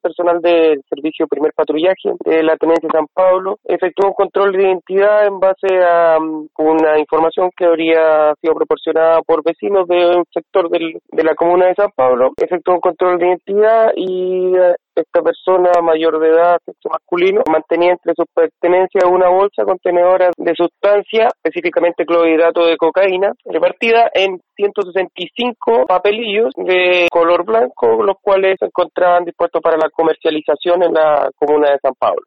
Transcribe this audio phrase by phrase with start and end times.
[0.00, 4.62] personal del servicio primer patrullaje de la Tenencia de San Pablo efectuó un control de
[4.62, 10.24] identidad en base a um, una información que habría sido proporcionada por vecinos de un
[10.32, 12.32] sector del, de la comuna de San Pablo.
[12.36, 17.92] Efectuó un control de identidad y uh, esta persona mayor de edad, sexo masculino, mantenía
[17.92, 25.86] entre sus pertenencias una bolsa contenedora de sustancia, específicamente clorhidrato de cocaína, repartida en 165
[25.86, 31.70] papelillos de color blanco, los cuales se encontraban dispuestos para la comercialización en la comuna
[31.70, 32.22] de San Pablo.